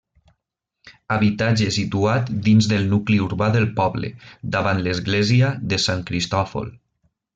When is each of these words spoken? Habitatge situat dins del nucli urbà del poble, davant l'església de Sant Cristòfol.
Habitatge 1.15 1.67
situat 1.75 2.31
dins 2.47 2.69
del 2.71 2.89
nucli 2.93 3.19
urbà 3.27 3.49
del 3.57 3.69
poble, 3.81 4.11
davant 4.57 4.83
l'església 4.89 5.53
de 5.75 5.81
Sant 5.85 6.03
Cristòfol. 6.09 6.73